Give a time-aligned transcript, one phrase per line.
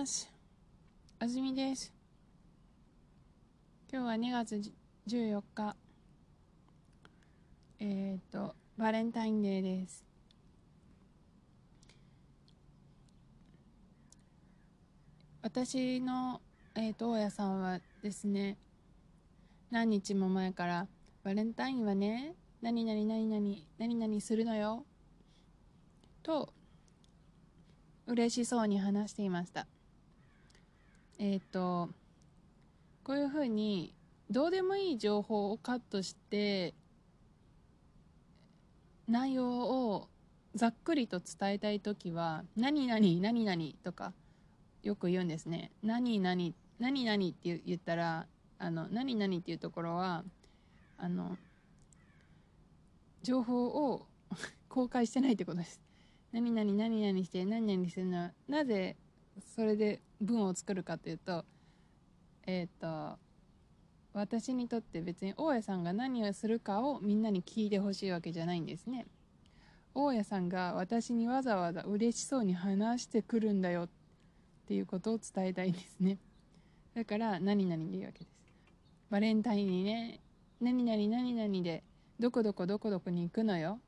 [0.00, 0.32] ます。
[1.18, 1.92] あずみです。
[3.92, 4.72] 今日は2月
[5.06, 5.76] 14日。
[7.80, 10.06] えっ、と、バレンタインデーです。
[15.42, 16.40] 私の、
[16.74, 18.56] えっ、と、大家さんはですね、
[19.70, 20.88] 何日も前から、
[21.22, 24.86] バレンタインはね、何々何々、何々するのよ。
[26.22, 26.54] と、
[28.06, 29.66] 嬉しそうに話していました。
[31.22, 31.90] えっ、と、
[33.04, 33.94] こういうふうに、
[34.30, 36.72] どうでもいい情報をカットして、
[39.06, 40.08] 内容を
[40.54, 44.14] ざっくりと伝えたいときは、何々、何々とか、
[44.82, 45.70] よく言うんですね。
[45.82, 48.26] 何々、何々って言ったら、
[48.58, 50.24] あの、何々っていうところは、
[50.96, 51.36] あの、
[53.22, 54.06] 情報を
[54.70, 55.82] 公開してないってことです。
[56.32, 58.96] 何々何々して何々するのはなぜ
[59.54, 61.44] それで文を作るかというと
[62.46, 63.18] えっ、と
[64.12, 69.06] 私にとって別に大家さんが何をするかをみんなに聞いてほしいわけじゃないんですね。
[69.94, 73.88] 大家さんが私にわざわざ嬉しそうに話してくるんだよっ
[74.66, 76.18] ていうことを伝えたいんですね。
[76.94, 78.30] だから何々でいいわけです。
[79.10, 80.20] バレンタインにね
[80.60, 81.84] 何々何々で
[82.18, 83.78] どこどこどこどこに行くのよ。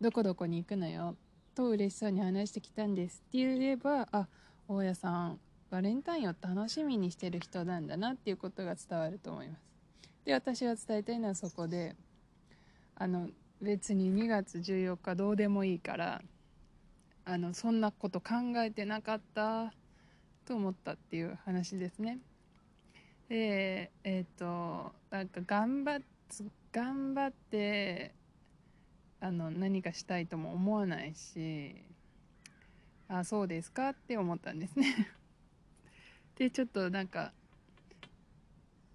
[0.00, 1.16] どこどこに行くのよ。
[1.54, 4.26] と嬉しそうに話してきたんですって言えばあ
[4.68, 5.38] 大家さん
[5.70, 9.60] バレンタインを楽しみにしてる人なんだなっていうことが伝わると思います。
[10.24, 11.96] で私が伝えたいのはそこで
[12.96, 13.28] あの
[13.60, 16.22] 別に2月14日どうでもいいから
[17.24, 19.72] あのそんなこと考えてなかった
[20.44, 22.18] と思ったっていう話ですね。
[23.28, 26.00] でえっ、となんか頑張っ
[26.72, 28.14] 頑張って
[29.24, 31.76] あの何かしたいとも思わないし
[33.06, 35.08] あそうですかって思ったんですね。
[36.34, 37.32] でちょっとなんか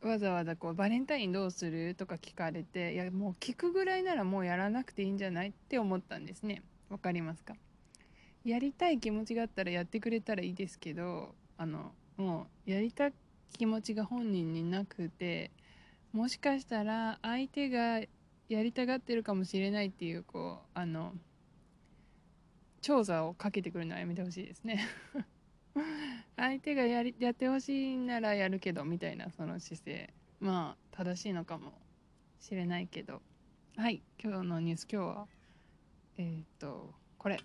[0.00, 6.62] わざわざこうバレンタインどうするとか聞かれていやもう聞くぐらいならもうやらなくていいんじゃないって思ったんですね。
[6.88, 7.56] わかりますか？
[8.44, 13.12] やりたい気持ちがあったらやってくれたらいいですけどあのもうやりたい
[13.52, 15.50] 気持ちが本人になくて
[16.12, 18.02] もしかしたら相手が
[18.52, 21.12] やりたがってるかもしれないっていうこうあの
[22.82, 24.86] 調査をかけてくるのはやめてほしいですね。
[26.36, 30.12] 相手がやりやってほしいならやるけどみたいなその姿勢。
[30.40, 31.72] まあ正しいのかも
[32.40, 33.22] しれないけど。
[33.76, 35.28] はい今日のニュース今日は
[36.18, 37.40] えー、っとこれ。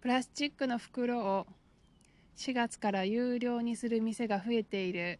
[0.00, 1.46] プラスチックの袋を
[2.36, 5.18] 4月から有料にする店が増えている。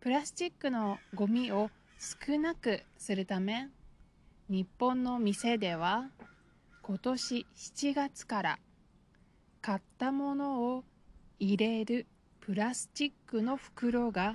[0.00, 1.70] プラスチックのゴミを
[2.04, 3.68] 少なくするため
[4.48, 6.10] 日本の店では
[6.82, 8.58] 今年7月から
[9.60, 10.84] 買ったものを
[11.38, 12.08] 入れる
[12.40, 14.34] プラスチックの袋が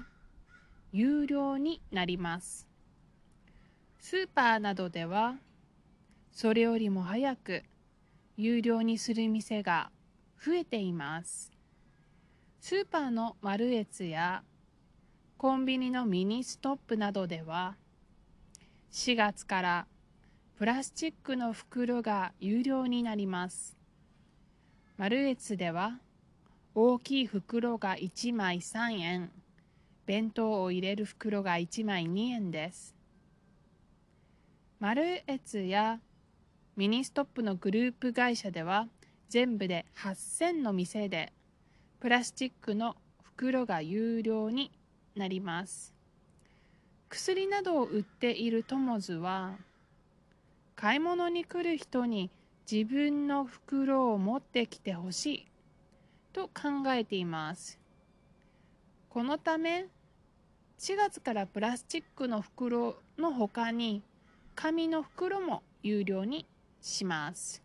[0.94, 2.70] 有料になります。
[4.00, 5.36] スーパーなどでは
[6.32, 7.64] それよりも早く
[8.38, 9.92] 有料にする店が
[10.42, 11.52] 増えています。
[12.62, 14.42] スーパーのマルエツや
[15.38, 17.76] コンビニのミニストップなどでは
[18.92, 19.88] 4月から
[20.58, 23.78] プラスチックの袋が有料になります。
[24.98, 26.00] マルエツでは
[26.74, 29.32] 大きい袋が1枚3円。
[30.08, 32.96] 弁当を入れる袋が1枚2円です。
[34.80, 36.00] マルエツや
[36.76, 38.88] ミニストップのグループ会社では
[39.30, 41.32] 全部で8000の店で
[42.00, 44.72] プラスチックの袋が有料に
[45.18, 45.94] なります。
[47.10, 49.56] 薬などを売っているトモズは
[50.76, 52.30] 買い物に来る人に
[52.70, 55.48] 自分の袋を持ってきてほしい
[56.34, 57.80] と考えています。
[59.10, 59.88] このため
[60.80, 64.04] 4月からプラスチックの袋の他に
[64.54, 66.46] 紙の袋も有料に
[66.82, 67.64] します。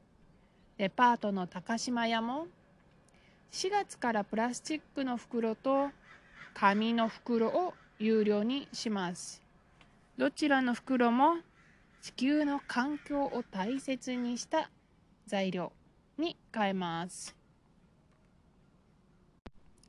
[0.79, 2.47] デパートの高島屋も
[3.51, 5.91] 4月からプラスチックの袋と
[6.55, 9.43] 紙の袋を有料にします。
[10.17, 11.37] どちらの袋も
[12.01, 14.71] 地球の環境を大切にした
[15.27, 15.73] 材料
[16.19, 17.35] に変えます。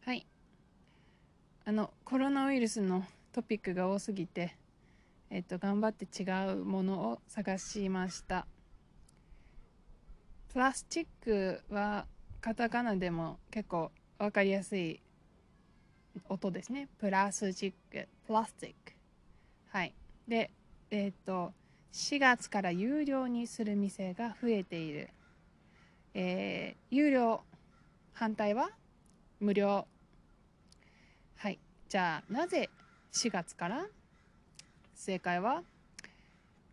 [0.06, 0.26] はい。
[1.66, 4.56] あのコロナウイルスのトピックが多すぎて
[5.30, 8.46] えっと頑張って違うものを探しました。
[10.54, 12.06] プラスチックは
[12.40, 15.02] カタカナでも結構分かりやすい
[16.30, 16.88] 音ですね。
[17.00, 18.08] プラスチック。
[18.28, 18.94] プラスチック。
[19.70, 19.94] はい。
[20.28, 20.52] で
[20.92, 21.54] えっ、と
[21.92, 25.10] 4月から有料にする店が増えている。
[26.14, 27.42] えー、有料
[28.14, 28.70] 反対は
[29.40, 29.88] 無料。
[31.36, 31.60] はい。
[31.90, 32.70] じゃあなぜ
[33.12, 33.88] 4月から？
[34.96, 35.64] 正解は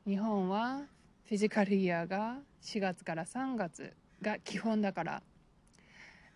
[0.07, 0.83] 日本は
[1.27, 5.23] フィジカルイヤーが4月から3月が基本だから。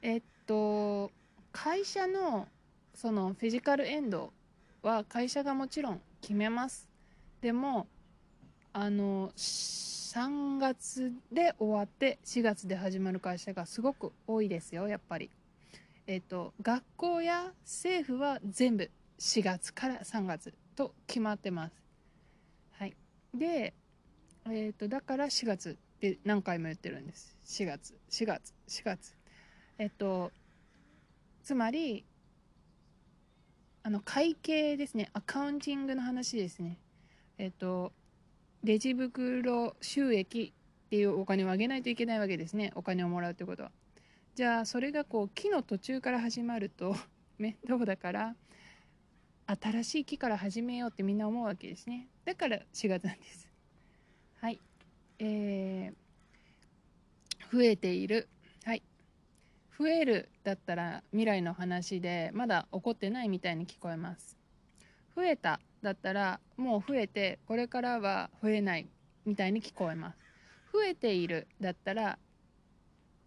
[0.02, 1.10] えっと
[1.52, 2.48] 会社の
[2.94, 4.32] そのフィジカルエンド
[4.82, 6.88] は会社がもちろん決めます。
[7.40, 7.86] でも
[8.72, 15.30] あの3月で終わって4月で始まる会社がすごく多いですよやっぱり。
[16.06, 21.74] えっと学校や政府は全部4月から3月と決まってます。
[22.78, 22.94] はい。
[23.34, 23.74] で
[24.48, 27.36] えっとだから4月って何回も言ってるんです。
[27.46, 29.16] 4月4月4月。
[29.78, 30.30] えっと
[31.42, 32.04] つまり
[33.86, 35.10] あの会計ですね。
[35.12, 36.78] アカウンティングの話ですね。
[37.36, 37.92] えっと
[38.62, 40.54] レジ袋収益
[40.86, 42.72] っていうお金をあげないといけないわけですね。
[42.76, 43.70] お金をもらうってことは。
[44.36, 46.96] じゃあそれがこう木の途中から始まると
[47.36, 48.36] 面倒だから
[49.46, 52.08] 新しい木から始めようってみんな思うわけですね。
[52.24, 53.50] だから4月なんです。
[54.40, 54.58] はい。
[55.18, 58.28] えー、増えている
[59.78, 64.36] 増えるだったら未来の話でまだ起こってないみたいに聞こえます。
[65.16, 68.88] 増えただったらもう増えてこれからは増えない
[69.24, 70.18] みたいに聞こえます。
[70.72, 72.18] 増えているだったら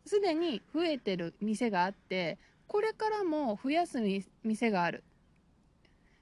[0.06, 4.00] すでに増えてる店があってこれからも増やす
[4.44, 5.04] 店がある。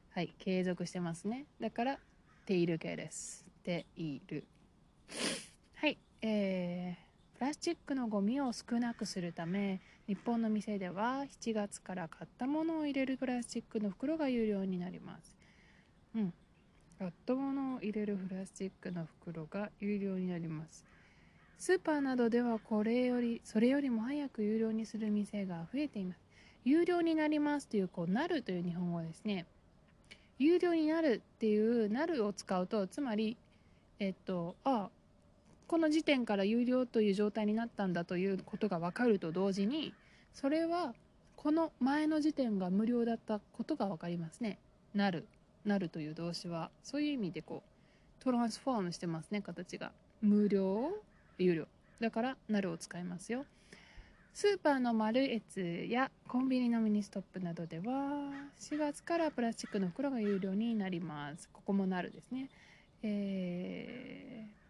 [0.09, 1.45] はい継続してますね。
[1.59, 1.99] だから
[2.45, 3.45] ている系です。
[3.63, 4.45] ている。
[5.75, 6.54] はいえー、
[7.65, 15.35] チックのゴミを少なくするため日本の店では7月から買ったものを入れるプラスチックの袋が有料になります。
[16.15, 16.33] うん。
[16.99, 20.85] 買ったものを入れるプラスチックの袋が有料になります。
[21.57, 26.19] スーパーなどではこれより、それよりも早く有料にする店が増えています。
[26.65, 29.47] 有料になりますという、こう、なるという日本語ですね。
[30.37, 33.37] 有料になるっていう、なるを使うと、つまり、
[33.97, 34.89] えっと、あ、
[35.67, 39.93] この時点から有料という状態になったんだということが分かると同時に
[40.33, 40.93] それは
[41.35, 44.57] この前の時点が無料だったことが分かりますね。
[44.93, 45.27] なる。
[45.63, 49.91] なるという動詞はそういう意味でこうトランスフォームしてますね形が。
[50.21, 50.91] 無料
[51.37, 51.67] 有料。
[51.99, 53.45] だからなるを使いますよ。
[54.33, 57.83] スーパーのマルエツやコンビニのミニストップなどでは
[58.59, 61.49] 4月からプラスチックの袋が有料になります。
[61.53, 62.49] ここもなるですね。
[63.01, 64.64] えー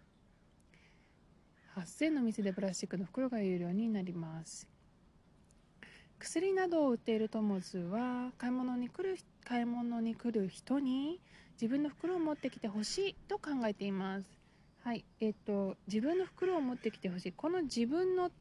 [1.76, 4.68] 8000の店でプラスチックの袋が有料になります。
[6.20, 11.20] 薬などを売っているトモズは買い物に来る買い物に来る人に
[11.54, 14.26] 自分の袋を持ってきてほしいと考えています。
[14.84, 17.32] はいえっ、ー、と自分の袋を持ってきてほしい。
[17.34, 18.32] この自分の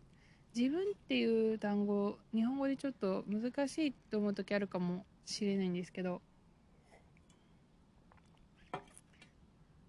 [0.57, 6.23] 自分っていう単語日本語でちょっと難しいと思う時あるかもしれないんですけど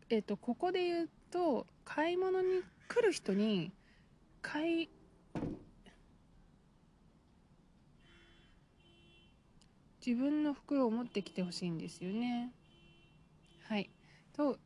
[0.09, 3.71] えっ、ー、とここで言うと買い物に来る人に
[4.41, 4.89] 買い
[10.05, 12.51] 自分の袋を持ってきてほしいんですよね。
[13.67, 13.89] はい。
[14.33, 14.59] と、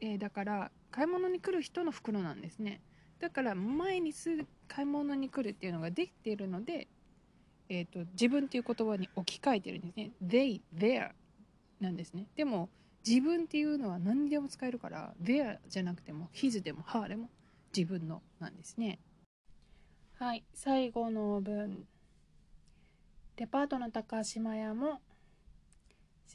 [0.00, 2.80] えー、だから買い物に来る人の袋なんですね。
[3.20, 6.88] だから前にすぐ買い物に来るっていうのができているので、
[7.68, 10.12] えーと、自分っていう言葉に置き換えてるんですね。
[10.24, 11.10] They, their
[11.78, 12.26] なんですね。
[12.34, 12.70] でも
[13.06, 17.30] 自分っていうのは何でも使えるから their じゃなくても his でも her でも
[17.76, 18.98] 自分のなんですね。
[20.14, 21.86] はい最後の文。
[23.36, 25.00] デパートの高島屋も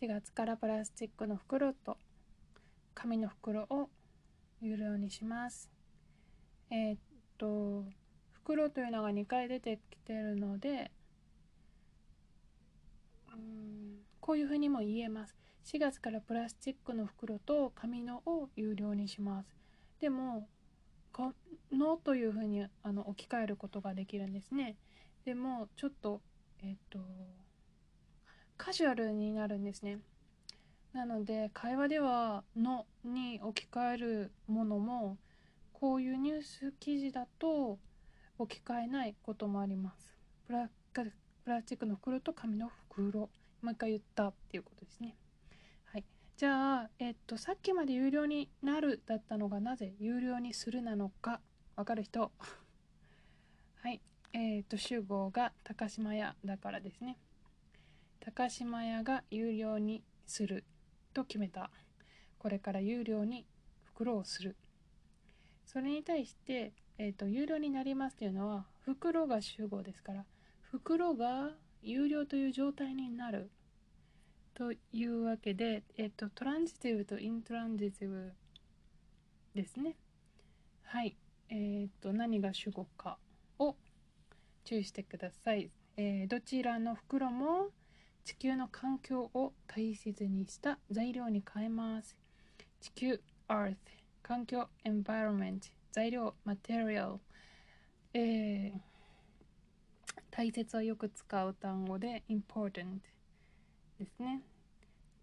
[0.01, 1.97] 4月からプラスチックの袋と
[2.95, 3.89] 紙の袋を
[4.59, 5.69] 有料にします。
[6.71, 6.99] えー、っ
[7.37, 7.85] と
[8.31, 10.91] 袋というのが2回出てきてるので
[13.33, 19.55] うんこういうふうにも言えます4月からプラスチックの袋と紙のを有料にします
[19.99, 20.47] でも
[21.13, 21.31] か
[21.71, 24.77] のというふうにあの置き換えることができるんですね。
[25.25, 26.21] でもちょっと
[26.63, 26.99] えっと
[28.57, 29.99] カジュアルになるんですね。
[30.91, 35.17] なので会話では「の」に置き換えるものも
[35.71, 37.79] こういうニュース記事だと
[38.39, 40.17] 置き換えないこともあります。
[40.47, 41.11] プラプ
[41.45, 43.29] ラスチックの袋と紙の袋
[43.65, 45.15] もう一回言ったっていうことですね。
[45.85, 46.05] はい
[46.37, 51.41] じゃあ、えっと、さっきまで有料になるだったのがなぜ有料にするなのか
[51.75, 52.31] わかる人？
[53.81, 54.01] はい。
[54.33, 57.17] えっ、と、集合が高島屋だからですね。
[58.19, 60.63] 高島屋が有料にする
[61.13, 61.71] と決めた。
[62.37, 63.47] これから有料に
[63.83, 64.55] 袋をする。
[65.65, 70.25] それに対して、えっ、と、有料になりますというのは、袋が主語ですから
[70.61, 71.51] 袋が
[71.85, 73.51] 有料という状態になる。
[74.55, 78.33] というわけで、えっと、トランジティブとイントランジティブ
[79.53, 79.95] ですね。
[80.83, 81.15] はい。
[81.49, 83.17] えー、っと何が主語か
[83.59, 83.75] を
[84.63, 87.67] 注意してください、えー、どちらの袋も
[88.23, 92.17] 地球の環境を大切にした材料に変えます。
[92.81, 93.75] 地球 Earth
[94.23, 95.59] 環境 Environment
[95.91, 97.19] 材料 Material
[98.17, 98.79] えー、
[100.31, 102.99] 大切はよく使う単語で important
[103.99, 104.41] ですね。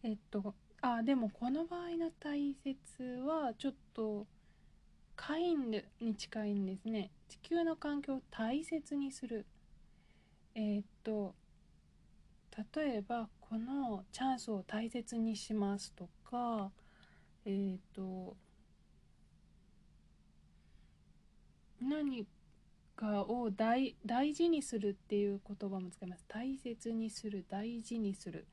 [0.02, 4.26] えっとあでもこの場合の大切はちょっと
[5.14, 7.10] カインドに近いんですね。
[7.28, 9.46] 地球の環境を大切にする。
[10.54, 11.34] え、っと
[12.74, 16.70] 例えばこのチャンスを大切にしますとか
[17.44, 18.36] えー、っと
[21.80, 22.26] 何
[23.02, 26.24] かを大大事にするっていう言葉も使います。
[26.28, 28.46] 大切にする大事にする。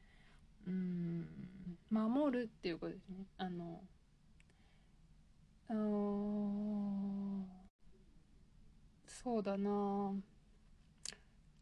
[0.68, 1.28] うん
[1.92, 3.26] 守るっていうことですね。
[3.38, 3.84] あの
[9.06, 10.14] そうだな。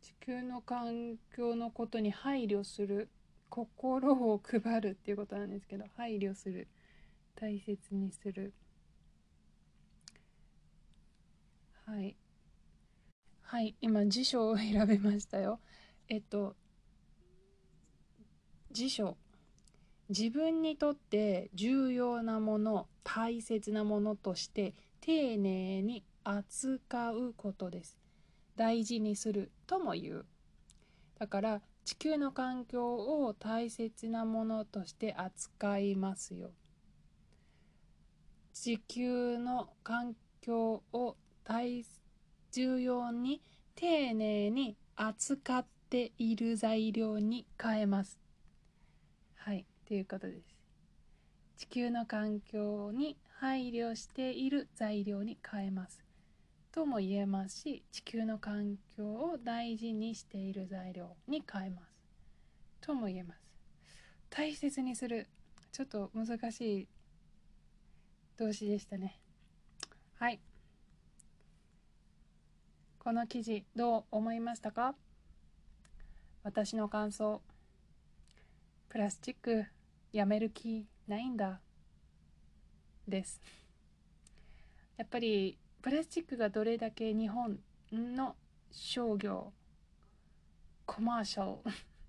[0.02, 3.10] 地球の環境のことに配慮する。
[3.50, 6.68] 心を配るっていうことなんですけど配慮する。
[7.36, 8.54] 大切にする。
[11.86, 12.16] はい。
[13.50, 15.62] はい今辞書を 選べましたよ。
[16.10, 16.58] えっと
[18.72, 19.18] 辞書。
[20.10, 27.98] 自分にとって重要なもの大切なものとして丁寧に扱うことです。
[28.58, 30.26] 大事にするとも言う。
[31.18, 36.52] だから地球の環境を大切なものとして扱いますよ。
[38.52, 41.97] 地球の環境を大切
[42.52, 43.42] 重要に
[43.76, 48.20] 丁寧に扱っている材料に変えます。
[49.36, 50.56] はいということです。
[51.58, 56.04] 地球の環境に配慮している材料に変えます。
[56.72, 61.98] とも言えますし地球の環境を大事にしている材料に変えます。
[62.82, 63.42] とも言えます。
[64.30, 65.28] 大切にする。
[65.72, 66.88] ちょっと難しい。
[68.38, 69.20] 動詞でしたね。
[70.20, 70.40] はい。
[73.08, 74.94] この記事どう思いましたか？
[76.44, 77.42] 私の感想。
[78.90, 79.64] プラスチック
[80.12, 81.62] やめる気ないんだ。
[83.08, 83.40] です。
[84.98, 87.58] やっぱりプラスチックがどれだけ日本
[87.94, 88.36] の
[88.72, 89.54] 商業
[90.86, 91.60] コマーシャル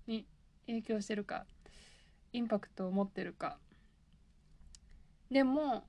[0.05, 0.25] に
[0.67, 1.45] 影響してるか
[2.33, 3.57] インパクトを持ってるか。
[5.31, 5.85] でも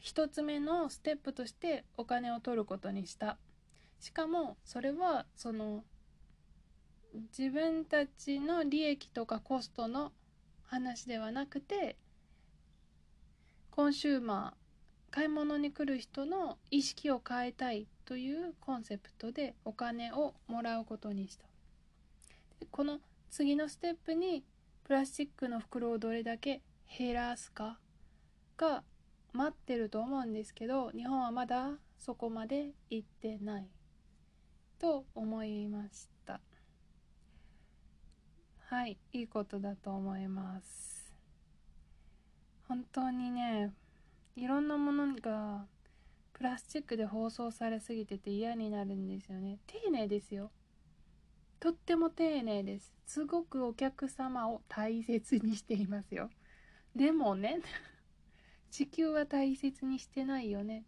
[0.00, 3.38] 一つ目のステップとしてお金を取ることにした。
[4.04, 5.82] しかもそれはその
[7.38, 10.12] 自分たちの利益とかコストの
[10.64, 11.96] 話ではなくて
[13.70, 21.46] コンシューマー買い物に来る人の意識を変えたいというコンセプトでお金をもらうことにした。
[22.70, 24.44] この次のステップに
[24.84, 26.60] プラスチックの袋をどれだけ
[26.98, 27.78] 減らすか
[28.58, 28.84] が
[29.32, 33.66] 待ってると思うんですけど日本はまだそこまで行ってない。
[34.78, 36.40] と思いました。
[38.66, 41.14] はいいいことだと思います。
[42.68, 43.72] 本当にね
[44.36, 45.66] いろんなものが
[46.32, 49.58] プラスチックで包装されすぎてて嫌になるんですよね。
[49.66, 50.50] 丁寧ですよ。
[51.60, 52.92] とっても丁寧です。
[53.06, 56.30] すごくお客様を大切にしていますよ。
[56.96, 57.60] でもね
[58.70, 60.84] 地球は大切にしてないよね。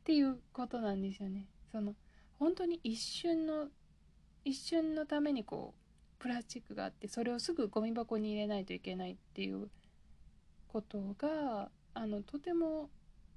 [0.00, 1.46] っていうことなんですよね。
[1.72, 1.94] その
[2.38, 3.68] 本当に一瞬の
[4.44, 9.68] 一瞬のためにこうプラスチックがあってそれをすぐゴミ箱に入れないといけないっていう
[10.68, 12.90] ことがあのとても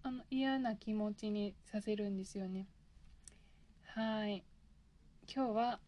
[0.04, 2.68] あの嫌な気持ちにさせるんですよね。
[3.96, 4.44] はい。
[5.34, 5.80] 今日は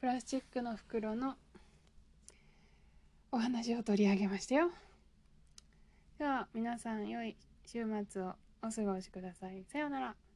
[0.00, 1.36] プラスチックの袋の
[3.30, 4.70] お話を取り上げましたよ。
[6.18, 9.64] では皆さん良い週末をお過ごしください。
[9.70, 10.27] さようなら。